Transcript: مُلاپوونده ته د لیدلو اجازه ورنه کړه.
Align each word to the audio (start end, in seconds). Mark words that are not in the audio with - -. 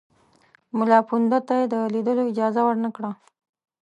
مُلاپوونده 0.77 1.39
ته 1.47 1.57
د 1.73 1.75
لیدلو 1.93 2.23
اجازه 2.31 2.61
ورنه 2.65 2.89
کړه. 2.95 3.11